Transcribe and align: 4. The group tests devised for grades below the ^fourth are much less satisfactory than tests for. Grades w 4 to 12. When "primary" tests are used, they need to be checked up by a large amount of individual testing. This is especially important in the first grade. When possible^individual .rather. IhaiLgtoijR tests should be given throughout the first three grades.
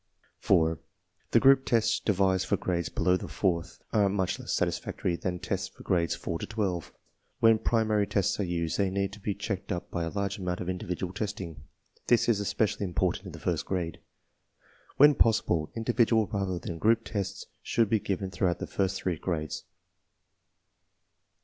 4. 0.39 0.79
The 1.29 1.39
group 1.39 1.63
tests 1.63 1.99
devised 1.99 2.47
for 2.47 2.57
grades 2.57 2.89
below 2.89 3.17
the 3.17 3.27
^fourth 3.27 3.81
are 3.93 4.09
much 4.09 4.39
less 4.39 4.51
satisfactory 4.51 5.15
than 5.15 5.37
tests 5.37 5.67
for. 5.67 5.83
Grades 5.83 6.15
w 6.15 6.23
4 6.23 6.39
to 6.39 6.47
12. 6.47 6.91
When 7.39 7.59
"primary" 7.59 8.07
tests 8.07 8.39
are 8.39 8.43
used, 8.43 8.79
they 8.79 8.89
need 8.89 9.13
to 9.13 9.19
be 9.19 9.35
checked 9.35 9.71
up 9.71 9.91
by 9.91 10.03
a 10.03 10.09
large 10.09 10.39
amount 10.39 10.59
of 10.59 10.69
individual 10.69 11.13
testing. 11.13 11.65
This 12.07 12.27
is 12.27 12.39
especially 12.39 12.85
important 12.87 13.27
in 13.27 13.31
the 13.33 13.39
first 13.39 13.67
grade. 13.67 13.99
When 14.97 15.13
possible^individual 15.13 16.33
.rather. 16.33 16.57
IhaiLgtoijR 16.57 17.03
tests 17.03 17.45
should 17.61 17.87
be 17.87 17.99
given 17.99 18.31
throughout 18.31 18.57
the 18.57 18.65
first 18.65 18.97
three 19.03 19.19
grades. 19.19 19.65